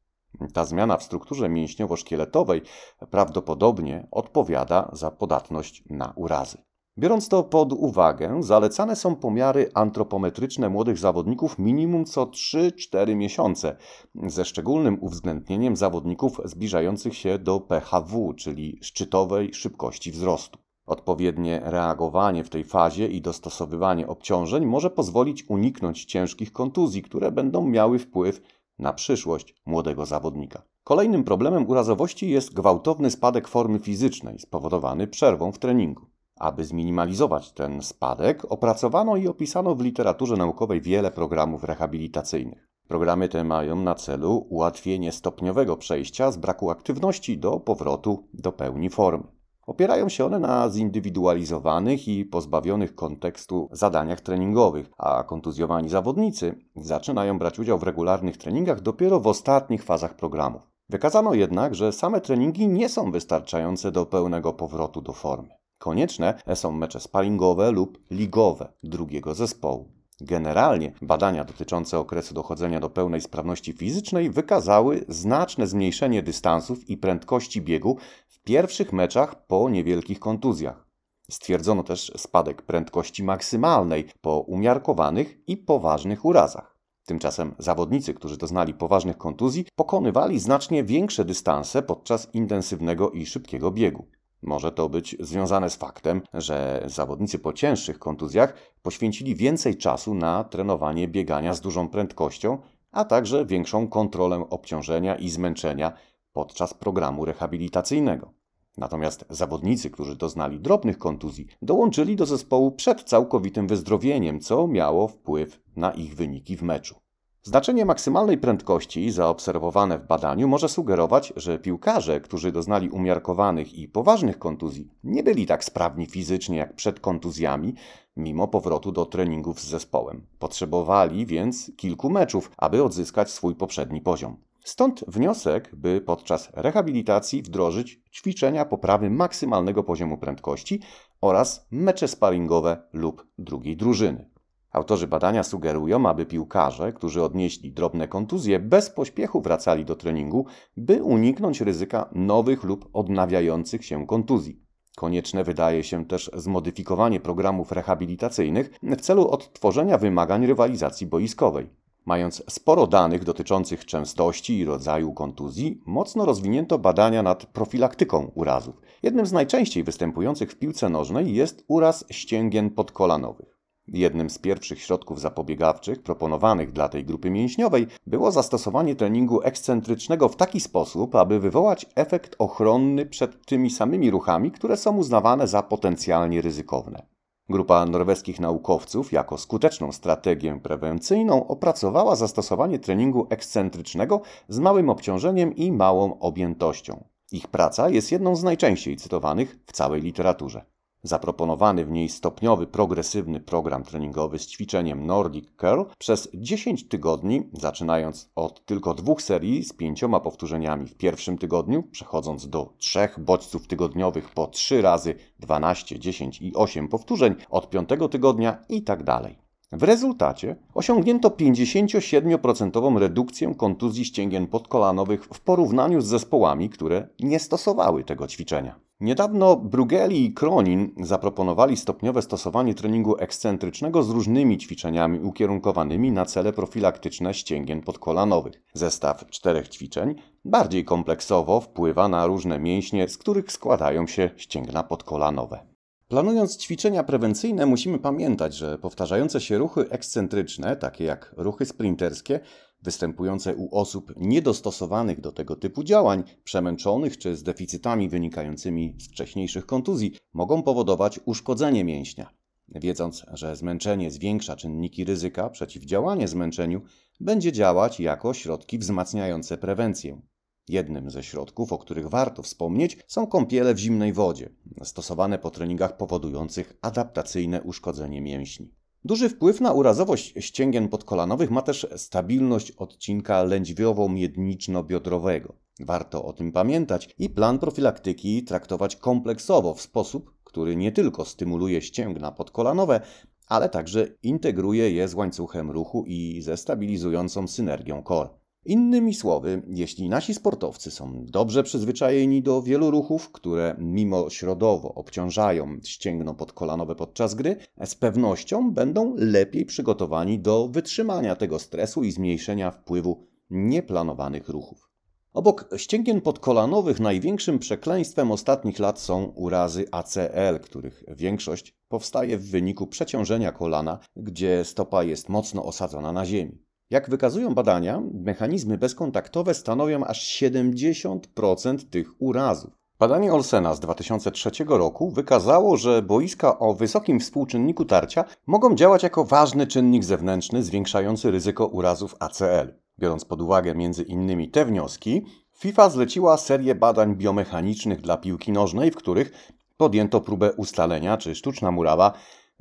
Ta 0.53 0.65
zmiana 0.65 0.97
w 0.97 1.03
strukturze 1.03 1.49
mięśniowo-szkieletowej 1.49 2.61
prawdopodobnie 3.09 4.07
odpowiada 4.11 4.89
za 4.93 5.11
podatność 5.11 5.83
na 5.89 6.13
urazy. 6.15 6.57
Biorąc 6.97 7.29
to 7.29 7.43
pod 7.43 7.73
uwagę, 7.73 8.43
zalecane 8.43 8.95
są 8.95 9.15
pomiary 9.15 9.69
antropometryczne 9.73 10.69
młodych 10.69 10.97
zawodników 10.97 11.59
minimum 11.59 12.05
co 12.05 12.25
3-4 12.25 13.15
miesiące, 13.15 13.75
ze 14.15 14.45
szczególnym 14.45 14.97
uwzględnieniem 15.01 15.75
zawodników 15.75 16.41
zbliżających 16.45 17.15
się 17.15 17.39
do 17.39 17.59
PHW, 17.59 18.33
czyli 18.33 18.79
szczytowej 18.81 19.53
szybkości 19.53 20.11
wzrostu. 20.11 20.59
Odpowiednie 20.85 21.61
reagowanie 21.63 22.43
w 22.43 22.49
tej 22.49 22.63
fazie 22.63 23.07
i 23.07 23.21
dostosowywanie 23.21 24.07
obciążeń 24.07 24.65
może 24.65 24.89
pozwolić 24.89 25.49
uniknąć 25.49 26.05
ciężkich 26.05 26.51
kontuzji, 26.51 27.01
które 27.01 27.31
będą 27.31 27.67
miały 27.67 27.99
wpływ 27.99 28.41
na 28.79 28.93
przyszłość 28.93 29.55
młodego 29.65 30.05
zawodnika. 30.05 30.61
Kolejnym 30.83 31.23
problemem 31.23 31.69
urazowości 31.69 32.29
jest 32.29 32.53
gwałtowny 32.53 33.11
spadek 33.11 33.47
formy 33.47 33.79
fizycznej 33.79 34.39
spowodowany 34.39 35.07
przerwą 35.07 35.51
w 35.51 35.59
treningu. 35.59 36.12
Aby 36.39 36.65
zminimalizować 36.65 37.51
ten 37.51 37.81
spadek, 37.81 38.51
opracowano 38.51 39.17
i 39.17 39.27
opisano 39.27 39.75
w 39.75 39.81
literaturze 39.81 40.37
naukowej 40.37 40.81
wiele 40.81 41.11
programów 41.11 41.63
rehabilitacyjnych. 41.63 42.67
Programy 42.87 43.29
te 43.29 43.43
mają 43.43 43.75
na 43.75 43.95
celu 43.95 44.45
ułatwienie 44.49 45.11
stopniowego 45.11 45.77
przejścia 45.77 46.31
z 46.31 46.37
braku 46.37 46.69
aktywności 46.69 47.37
do 47.37 47.59
powrotu 47.59 48.27
do 48.33 48.51
pełni 48.51 48.89
formy. 48.89 49.27
Opierają 49.67 50.09
się 50.09 50.25
one 50.25 50.39
na 50.39 50.69
zindywidualizowanych 50.69 52.07
i 52.07 52.25
pozbawionych 52.25 52.95
kontekstu 52.95 53.69
zadaniach 53.71 54.21
treningowych, 54.21 54.91
a 54.97 55.23
kontuzjowani 55.23 55.89
zawodnicy 55.89 56.55
zaczynają 56.75 57.39
brać 57.39 57.59
udział 57.59 57.79
w 57.79 57.83
regularnych 57.83 58.37
treningach 58.37 58.81
dopiero 58.81 59.19
w 59.19 59.27
ostatnich 59.27 59.83
fazach 59.83 60.15
programów. 60.15 60.71
Wykazano 60.89 61.33
jednak, 61.33 61.75
że 61.75 61.91
same 61.91 62.21
treningi 62.21 62.67
nie 62.67 62.89
są 62.89 63.11
wystarczające 63.11 63.91
do 63.91 64.05
pełnego 64.05 64.53
powrotu 64.53 65.01
do 65.01 65.13
formy. 65.13 65.62
Konieczne 65.83 66.33
są 66.55 66.71
mecze 66.71 66.99
sparingowe 66.99 67.71
lub 67.71 67.99
ligowe 68.11 68.73
drugiego 68.83 69.35
zespołu. 69.35 69.91
Generalnie 70.21 70.93
badania 71.01 71.43
dotyczące 71.45 71.99
okresu 71.99 72.33
dochodzenia 72.33 72.79
do 72.79 72.89
pełnej 72.89 73.21
sprawności 73.21 73.73
fizycznej 73.73 74.29
wykazały 74.29 75.05
znaczne 75.07 75.67
zmniejszenie 75.67 76.23
dystansów 76.23 76.89
i 76.89 76.97
prędkości 76.97 77.61
biegu 77.61 77.97
w 78.27 78.39
pierwszych 78.39 78.93
meczach 78.93 79.47
po 79.47 79.69
niewielkich 79.69 80.19
kontuzjach. 80.19 80.87
Stwierdzono 81.31 81.83
też 81.83 82.11
spadek 82.17 82.61
prędkości 82.61 83.23
maksymalnej 83.23 84.05
po 84.21 84.39
umiarkowanych 84.39 85.37
i 85.47 85.57
poważnych 85.57 86.25
urazach. 86.25 86.77
Tymczasem 87.05 87.55
zawodnicy, 87.59 88.13
którzy 88.13 88.37
doznali 88.37 88.73
poważnych 88.73 89.17
kontuzji, 89.17 89.65
pokonywali 89.75 90.39
znacznie 90.39 90.83
większe 90.83 91.25
dystanse 91.25 91.81
podczas 91.81 92.29
intensywnego 92.33 93.11
i 93.11 93.25
szybkiego 93.25 93.71
biegu. 93.71 94.07
Może 94.43 94.71
to 94.71 94.89
być 94.89 95.15
związane 95.19 95.69
z 95.69 95.75
faktem, 95.75 96.21
że 96.33 96.83
zawodnicy 96.85 97.39
po 97.39 97.53
cięższych 97.53 97.99
kontuzjach 97.99 98.53
poświęcili 98.81 99.35
więcej 99.35 99.77
czasu 99.77 100.13
na 100.13 100.43
trenowanie 100.43 101.07
biegania 101.07 101.53
z 101.53 101.61
dużą 101.61 101.89
prędkością, 101.89 102.57
a 102.91 103.05
także 103.05 103.45
większą 103.45 103.87
kontrolę 103.87 104.45
obciążenia 104.49 105.15
i 105.15 105.29
zmęczenia 105.29 105.93
podczas 106.33 106.73
programu 106.73 107.25
rehabilitacyjnego. 107.25 108.33
Natomiast 108.77 109.25
zawodnicy, 109.29 109.89
którzy 109.89 110.15
doznali 110.15 110.59
drobnych 110.59 110.97
kontuzji, 110.97 111.47
dołączyli 111.61 112.15
do 112.15 112.25
zespołu 112.25 112.71
przed 112.71 113.03
całkowitym 113.03 113.67
wyzdrowieniem, 113.67 114.39
co 114.39 114.67
miało 114.67 115.07
wpływ 115.07 115.59
na 115.75 115.91
ich 115.91 116.15
wyniki 116.15 116.57
w 116.57 116.63
meczu. 116.63 117.02
Znaczenie 117.45 117.85
maksymalnej 117.85 118.37
prędkości 118.37 119.11
zaobserwowane 119.11 119.99
w 119.99 120.07
badaniu 120.07 120.47
może 120.47 120.69
sugerować, 120.69 121.33
że 121.35 121.59
piłkarze, 121.59 122.21
którzy 122.21 122.51
doznali 122.51 122.89
umiarkowanych 122.89 123.73
i 123.73 123.87
poważnych 123.87 124.39
kontuzji, 124.39 124.89
nie 125.03 125.23
byli 125.23 125.45
tak 125.45 125.63
sprawni 125.63 126.05
fizycznie 126.05 126.57
jak 126.57 126.75
przed 126.75 126.99
kontuzjami, 126.99 127.73
mimo 128.17 128.47
powrotu 128.47 128.91
do 128.91 129.05
treningów 129.05 129.61
z 129.61 129.67
zespołem. 129.67 130.25
Potrzebowali 130.39 131.25
więc 131.25 131.71
kilku 131.77 132.09
meczów, 132.09 132.51
aby 132.57 132.83
odzyskać 132.83 133.31
swój 133.31 133.55
poprzedni 133.55 134.01
poziom. 134.01 134.37
Stąd 134.63 135.03
wniosek, 135.07 135.75
by 135.75 136.01
podczas 136.01 136.49
rehabilitacji 136.53 137.41
wdrożyć 137.41 138.01
ćwiczenia 138.13 138.65
poprawy 138.65 139.09
maksymalnego 139.09 139.83
poziomu 139.83 140.17
prędkości 140.17 140.79
oraz 141.21 141.67
mecze 141.71 142.07
sparingowe 142.07 142.83
lub 142.93 143.27
drugiej 143.37 143.77
drużyny. 143.77 144.32
Autorzy 144.73 145.07
badania 145.07 145.43
sugerują, 145.43 146.09
aby 146.09 146.25
piłkarze, 146.25 146.93
którzy 146.93 147.23
odnieśli 147.23 147.71
drobne 147.71 148.07
kontuzje, 148.07 148.59
bez 148.59 148.89
pośpiechu 148.89 149.41
wracali 149.41 149.85
do 149.85 149.95
treningu, 149.95 150.45
by 150.77 151.03
uniknąć 151.03 151.61
ryzyka 151.61 152.09
nowych 152.11 152.63
lub 152.63 152.89
odnawiających 152.93 153.85
się 153.85 154.07
kontuzji. 154.07 154.63
Konieczne 154.95 155.43
wydaje 155.43 155.83
się 155.83 156.05
też 156.05 156.31
zmodyfikowanie 156.33 157.19
programów 157.19 157.71
rehabilitacyjnych 157.71 158.79
w 158.83 159.01
celu 159.01 159.27
odtworzenia 159.27 159.97
wymagań 159.97 160.45
rywalizacji 160.45 161.07
boiskowej. 161.07 161.69
Mając 162.05 162.43
sporo 162.49 162.87
danych 162.87 163.23
dotyczących 163.23 163.85
częstości 163.85 164.57
i 164.57 164.65
rodzaju 164.65 165.13
kontuzji, 165.13 165.81
mocno 165.85 166.25
rozwinięto 166.25 166.79
badania 166.79 167.23
nad 167.23 167.45
profilaktyką 167.45 168.31
urazów. 168.35 168.81
Jednym 169.03 169.25
z 169.25 169.31
najczęściej 169.31 169.83
występujących 169.83 170.51
w 170.51 170.55
piłce 170.55 170.89
nożnej 170.89 171.35
jest 171.35 171.65
uraz 171.67 172.05
ścięgien 172.09 172.69
podkolanowych. 172.69 173.53
Jednym 173.87 174.29
z 174.29 174.39
pierwszych 174.39 174.81
środków 174.81 175.19
zapobiegawczych 175.19 176.03
proponowanych 176.03 176.71
dla 176.71 176.89
tej 176.89 177.05
grupy 177.05 177.29
mięśniowej 177.29 177.87
było 178.07 178.31
zastosowanie 178.31 178.95
treningu 178.95 179.41
ekscentrycznego 179.41 180.29
w 180.29 180.35
taki 180.35 180.59
sposób, 180.59 181.15
aby 181.15 181.39
wywołać 181.39 181.85
efekt 181.95 182.35
ochronny 182.39 183.05
przed 183.05 183.45
tymi 183.45 183.69
samymi 183.69 184.11
ruchami, 184.11 184.51
które 184.51 184.77
są 184.77 184.97
uznawane 184.97 185.47
za 185.47 185.63
potencjalnie 185.63 186.41
ryzykowne. 186.41 187.05
Grupa 187.49 187.85
norweskich 187.85 188.39
naukowców 188.39 189.11
jako 189.11 189.37
skuteczną 189.37 189.91
strategię 189.91 190.59
prewencyjną 190.63 191.47
opracowała 191.47 192.15
zastosowanie 192.15 192.79
treningu 192.79 193.27
ekscentrycznego 193.29 194.21
z 194.49 194.59
małym 194.59 194.89
obciążeniem 194.89 195.55
i 195.55 195.71
małą 195.71 196.19
objętością. 196.19 197.03
Ich 197.31 197.47
praca 197.47 197.89
jest 197.89 198.11
jedną 198.11 198.35
z 198.35 198.43
najczęściej 198.43 198.97
cytowanych 198.97 199.57
w 199.65 199.71
całej 199.71 200.01
literaturze. 200.01 200.72
Zaproponowany 201.05 201.85
w 201.85 201.91
niej 201.91 202.09
stopniowy, 202.09 202.67
progresywny 202.67 203.39
program 203.39 203.83
treningowy 203.83 204.39
z 204.39 204.47
ćwiczeniem 204.47 205.05
Nordic 205.05 205.45
Curl 205.57 205.81
przez 205.97 206.29
10 206.33 206.87
tygodni, 206.87 207.49
zaczynając 207.53 208.31
od 208.35 208.65
tylko 208.65 208.93
dwóch 208.93 209.21
serii 209.21 209.63
z 209.63 209.73
pięcioma 209.73 210.19
powtórzeniami 210.19 210.87
w 210.87 210.95
pierwszym 210.95 211.37
tygodniu, 211.37 211.83
przechodząc 211.83 212.49
do 212.49 212.73
trzech 212.77 213.19
bodźców 213.19 213.67
tygodniowych 213.67 214.29
po 214.29 214.47
3 214.47 214.81
razy 214.81 215.15
12, 215.39 215.99
10 215.99 216.41
i 216.41 216.55
8 216.55 216.87
powtórzeń 216.87 217.35
od 217.49 217.69
piątego 217.69 218.09
tygodnia 218.09 218.57
i 218.69 218.83
tak 218.83 219.03
dalej. 219.03 219.37
W 219.71 219.83
rezultacie 219.83 220.55
osiągnięto 220.73 221.29
57% 221.29 222.97
redukcję 222.97 223.55
kontuzji 223.57 224.05
ścięgien 224.05 224.47
podkolanowych 224.47 225.25
w 225.25 225.41
porównaniu 225.41 226.01
z 226.01 226.05
zespołami, 226.05 226.69
które 226.69 227.07
nie 227.19 227.39
stosowały 227.39 228.03
tego 228.03 228.27
ćwiczenia. 228.27 228.82
Niedawno 228.99 229.55
Brugeli 229.55 230.25
i 230.25 230.33
Kronin 230.33 230.91
zaproponowali 231.01 231.77
stopniowe 231.77 232.21
stosowanie 232.21 232.73
treningu 232.73 233.17
ekscentrycznego 233.17 234.03
z 234.03 234.09
różnymi 234.09 234.57
ćwiczeniami 234.57 235.19
ukierunkowanymi 235.19 236.11
na 236.11 236.25
cele 236.25 236.53
profilaktyczne 236.53 237.33
ścięgien 237.33 237.81
podkolanowych. 237.81 238.61
Zestaw 238.73 239.29
czterech 239.29 239.67
ćwiczeń 239.67 240.15
bardziej 240.45 240.85
kompleksowo 240.85 241.61
wpływa 241.61 242.07
na 242.07 242.25
różne 242.25 242.59
mięśnie, 242.59 243.07
z 243.07 243.17
których 243.17 243.51
składają 243.51 244.07
się 244.07 244.29
ścięgna 244.35 244.83
podkolanowe. 244.83 245.73
Planując 246.07 246.57
ćwiczenia 246.57 247.03
prewencyjne, 247.03 247.65
musimy 247.65 247.99
pamiętać, 247.99 248.55
że 248.55 248.77
powtarzające 248.77 249.41
się 249.41 249.57
ruchy 249.57 249.89
ekscentryczne, 249.89 250.75
takie 250.75 251.03
jak 251.03 251.33
ruchy 251.37 251.65
sprinterskie, 251.65 252.39
występujące 252.83 253.55
u 253.55 253.75
osób 253.75 254.13
niedostosowanych 254.17 255.21
do 255.21 255.31
tego 255.31 255.55
typu 255.55 255.83
działań, 255.83 256.23
przemęczonych 256.43 257.17
czy 257.17 257.35
z 257.35 257.43
deficytami 257.43 258.09
wynikającymi 258.09 258.95
z 258.99 259.07
wcześniejszych 259.07 259.65
kontuzji, 259.65 260.13
mogą 260.33 260.63
powodować 260.63 261.19
uszkodzenie 261.25 261.83
mięśnia. 261.83 262.33
Wiedząc, 262.67 263.25
że 263.33 263.55
zmęczenie 263.55 264.11
zwiększa 264.11 264.55
czynniki 264.55 265.05
ryzyka, 265.05 265.49
przeciwdziałanie 265.49 266.27
zmęczeniu 266.27 266.81
będzie 267.19 267.51
działać 267.51 267.99
jako 267.99 268.33
środki 268.33 268.79
wzmacniające 268.79 269.57
prewencję. 269.57 270.21
Jednym 270.67 271.09
ze 271.09 271.23
środków, 271.23 271.73
o 271.73 271.77
których 271.77 272.07
warto 272.09 272.43
wspomnieć, 272.43 272.97
są 273.07 273.27
kąpiele 273.27 273.73
w 273.73 273.79
zimnej 273.79 274.13
wodzie, 274.13 274.49
stosowane 274.83 275.39
po 275.39 275.51
treningach 275.51 275.97
powodujących 275.97 276.77
adaptacyjne 276.81 277.61
uszkodzenie 277.61 278.21
mięśni. 278.21 278.82
Duży 279.05 279.29
wpływ 279.29 279.61
na 279.61 279.73
urazowość 279.73 280.33
ścięgien 280.39 280.89
podkolanowych 280.89 281.51
ma 281.51 281.61
też 281.61 281.87
stabilność 281.95 282.71
odcinka 282.71 283.43
lędźwiowo-miedniczno-biodrowego. 283.43 285.53
Warto 285.79 286.25
o 286.25 286.33
tym 286.33 286.51
pamiętać 286.51 287.09
i 287.17 287.29
plan 287.29 287.59
profilaktyki 287.59 288.43
traktować 288.43 288.95
kompleksowo 288.95 289.73
w 289.73 289.81
sposób, 289.81 290.33
który 290.43 290.75
nie 290.75 290.91
tylko 290.91 291.25
stymuluje 291.25 291.81
ścięgna 291.81 292.31
podkolanowe, 292.31 293.01
ale 293.47 293.69
także 293.69 294.07
integruje 294.23 294.91
je 294.91 295.07
z 295.07 295.13
łańcuchem 295.13 295.71
ruchu 295.71 296.03
i 296.07 296.41
ze 296.41 296.57
stabilizującą 296.57 297.47
synergią 297.47 298.03
core. 298.07 298.29
Innymi 298.65 299.13
słowy, 299.13 299.61
jeśli 299.67 300.09
nasi 300.09 300.33
sportowcy 300.33 300.91
są 300.91 301.25
dobrze 301.25 301.63
przyzwyczajeni 301.63 302.41
do 302.41 302.61
wielu 302.61 302.91
ruchów, 302.91 303.31
które 303.31 303.75
mimo 303.79 304.29
środowo 304.29 304.93
obciążają 304.93 305.77
ścięgno 305.83 306.33
podkolanowe 306.33 306.95
podczas 306.95 307.35
gry, 307.35 307.55
z 307.85 307.95
pewnością 307.95 308.71
będą 308.71 309.15
lepiej 309.17 309.65
przygotowani 309.65 310.39
do 310.39 310.67
wytrzymania 310.67 311.35
tego 311.35 311.59
stresu 311.59 312.03
i 312.03 312.11
zmniejszenia 312.11 312.71
wpływu 312.71 313.27
nieplanowanych 313.49 314.49
ruchów. 314.49 314.89
Obok 315.33 315.69
ścięgien 315.77 316.21
podkolanowych 316.21 316.99
największym 316.99 317.59
przekleństwem 317.59 318.31
ostatnich 318.31 318.79
lat 318.79 318.99
są 318.99 319.23
urazy 319.23 319.85
ACL, 319.91 320.59
których 320.61 321.03
większość 321.07 321.75
powstaje 321.87 322.37
w 322.37 322.49
wyniku 322.49 322.87
przeciążenia 322.87 323.51
kolana, 323.51 323.99
gdzie 324.15 324.65
stopa 324.65 325.03
jest 325.03 325.29
mocno 325.29 325.65
osadzona 325.65 326.11
na 326.11 326.25
ziemi. 326.25 326.62
Jak 326.93 327.09
wykazują 327.09 327.53
badania, 327.53 328.01
mechanizmy 328.13 328.77
bezkontaktowe 328.77 329.53
stanowią 329.53 330.05
aż 330.05 330.41
70% 330.41 331.89
tych 331.89 332.21
urazów. 332.21 332.73
Badanie 332.99 333.33
Olsena 333.33 333.75
z 333.75 333.79
2003 333.79 334.51
roku 334.67 335.11
wykazało, 335.11 335.77
że 335.77 336.01
boiska 336.01 336.59
o 336.59 336.73
wysokim 336.73 337.19
współczynniku 337.19 337.85
tarcia 337.85 338.25
mogą 338.47 338.75
działać 338.75 339.03
jako 339.03 339.25
ważny 339.25 339.67
czynnik 339.67 340.03
zewnętrzny 340.03 340.63
zwiększający 340.63 341.31
ryzyko 341.31 341.67
urazów 341.67 342.15
ACL. 342.19 342.73
Biorąc 342.99 343.25
pod 343.25 343.41
uwagę 343.41 343.73
innymi 344.07 344.49
te 344.49 344.65
wnioski, 344.65 345.25
FIFA 345.53 345.89
zleciła 345.89 346.37
serię 346.37 346.75
badań 346.75 347.15
biomechanicznych 347.15 348.01
dla 348.01 348.17
piłki 348.17 348.51
nożnej, 348.51 348.91
w 348.91 348.95
których 348.95 349.53
podjęto 349.77 350.21
próbę 350.21 350.53
ustalenia, 350.53 351.17
czy 351.17 351.35
sztuczna 351.35 351.71
murawa 351.71 352.13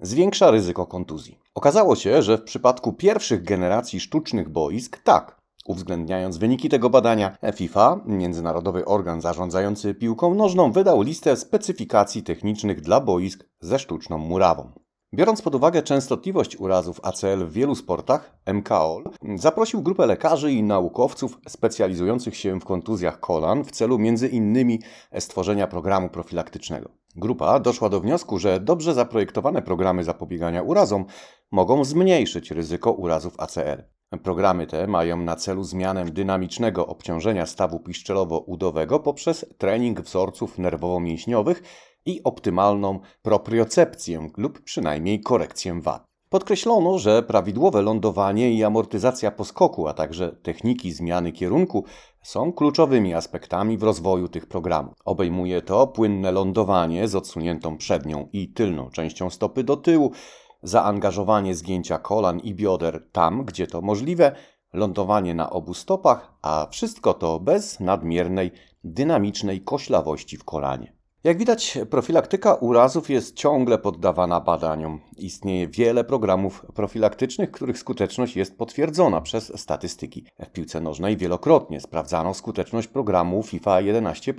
zwiększa 0.03 0.51
ryzyko 0.51 0.87
kontuzji. 0.87 1.39
Okazało 1.55 1.97
się, 1.97 2.23
że 2.23 2.39
w 2.39 2.43
przypadku 2.43 2.93
pierwszych 2.93 3.43
generacji 3.43 4.01
sztucznych 4.01 4.49
boisk 4.49 5.03
tak. 5.03 5.43
Uwzględniając 5.67 6.37
wyniki 6.37 6.69
tego 6.69 6.91
badania, 6.91 7.37
FIFA, 7.55 8.01
międzynarodowy 8.07 8.85
organ 8.85 9.21
zarządzający 9.21 9.95
piłką 9.95 10.35
nożną, 10.35 10.73
wydał 10.73 11.03
listę 11.03 11.37
specyfikacji 11.37 12.23
technicznych 12.23 12.81
dla 12.81 13.01
boisk 13.01 13.45
ze 13.61 13.79
sztuczną 13.79 14.19
murawą. 14.19 14.73
Biorąc 15.15 15.43
pod 15.43 15.55
uwagę 15.55 15.83
częstotliwość 15.83 16.57
urazów 16.57 17.01
ACL 17.03 17.47
w 17.47 17.53
wielu 17.53 17.75
sportach, 17.75 18.37
MKOL 18.55 19.05
zaprosił 19.37 19.83
grupę 19.83 20.07
lekarzy 20.07 20.53
i 20.53 20.63
naukowców 20.63 21.39
specjalizujących 21.49 22.37
się 22.37 22.61
w 22.61 22.65
kontuzjach 22.65 23.21
kolan 23.21 23.65
w 23.65 23.71
celu 23.71 23.99
innymi 24.31 24.81
stworzenia 25.19 25.67
programu 25.67 26.09
profilaktycznego. 26.09 26.91
Grupa 27.17 27.61
doszła 27.61 27.89
do 27.89 28.01
wniosku, 28.01 28.39
że 28.39 28.61
dobrze 28.61 28.95
zaprojektowane 28.95 29.63
programy 29.63 30.05
zapobiegania 30.05 30.63
urazom 30.63 31.05
mogą 31.51 31.85
zmniejszyć 31.85 32.51
ryzyko 32.51 32.93
urazów 32.93 33.35
ACL. 33.39 33.85
Programy 34.23 34.67
te 34.67 34.87
mają 34.87 35.17
na 35.17 35.37
celu 35.37 35.65
zmianę 35.65 36.05
dynamicznego 36.05 36.87
obciążenia 36.87 37.47
stawu 37.47 37.79
piszczelowo-udowego 37.79 38.99
poprzez 38.99 39.47
trening 39.59 40.01
wzorców 40.01 40.59
nerwowo-mięśniowych 40.59 41.63
i 42.07 42.23
optymalną 42.23 43.01
propriocepcję 43.23 44.31
lub 44.37 44.63
przynajmniej 44.63 45.21
korekcję 45.21 45.81
wad. 45.81 46.13
Podkreślono, 46.33 46.99
że 46.99 47.23
prawidłowe 47.23 47.83
lądowanie 47.83 48.53
i 48.53 48.65
amortyzacja 48.65 49.31
poskoku, 49.31 49.89
a 49.89 49.95
także 49.95 50.37
techniki 50.43 50.93
zmiany 50.93 51.33
kierunku 51.33 51.85
są 52.23 52.53
kluczowymi 52.53 53.15
aspektami 53.15 53.79
w 53.79 53.83
rozwoju 53.83 54.29
tych 54.29 54.47
programów. 54.47 54.95
Obejmuje 55.05 55.63
to 55.63 55.87
płynne 55.87 56.33
lądowanie 56.33 57.09
z 57.09 57.15
odsuniętą 57.15 57.77
przednią 57.77 58.29
i 58.33 58.49
tylną 58.49 58.91
częścią 58.91 59.31
stopy 59.31 59.65
do 59.65 59.77
tyłu, 59.77 60.13
zaangażowanie 60.63 61.55
zgięcia 61.55 61.99
kolan 61.99 62.41
i 62.41 62.55
bioder 62.55 63.09
tam, 63.13 63.45
gdzie 63.45 63.67
to 63.67 63.81
możliwe, 63.81 64.37
lądowanie 64.73 65.35
na 65.35 65.51
obu 65.51 65.75
stopach, 65.75 66.33
a 66.43 66.67
wszystko 66.71 67.15
to 67.15 67.41
bez 67.41 67.81
nadmiernej, 67.81 68.51
dynamicznej 68.85 69.61
koślawości 69.61 70.37
w 70.37 70.45
kolanie. 70.45 71.02
Jak 71.25 71.39
widać, 71.39 71.79
profilaktyka 71.91 72.55
urazów 72.55 73.11
jest 73.11 73.37
ciągle 73.37 73.79
poddawana 73.79 74.41
badaniom. 74.41 75.01
Istnieje 75.17 75.69
wiele 75.69 76.05
programów 76.05 76.67
profilaktycznych, 76.75 77.51
których 77.51 77.79
skuteczność 77.79 78.37
jest 78.37 78.59
potwierdzona 78.59 79.21
przez 79.21 79.61
statystyki. 79.61 80.27
W 80.41 80.51
piłce 80.51 80.81
nożnej 80.81 81.17
wielokrotnie 81.17 81.81
sprawdzano 81.81 82.35
skuteczność 82.35 82.89
programu 82.89 83.43
FIFA 83.43 83.81
11. 83.81 84.35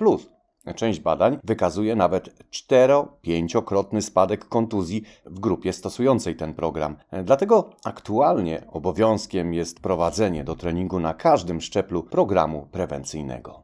Część 0.76 1.00
badań 1.00 1.38
wykazuje 1.44 1.96
nawet 1.96 2.50
4-5-krotny 2.50 4.02
spadek 4.02 4.44
kontuzji 4.48 5.02
w 5.26 5.40
grupie 5.40 5.72
stosującej 5.72 6.36
ten 6.36 6.54
program. 6.54 6.96
Dlatego 7.24 7.70
aktualnie 7.84 8.66
obowiązkiem 8.70 9.54
jest 9.54 9.80
prowadzenie 9.80 10.44
do 10.44 10.56
treningu 10.56 11.00
na 11.00 11.14
każdym 11.14 11.60
szczeblu 11.60 12.02
programu 12.02 12.68
prewencyjnego. 12.72 13.63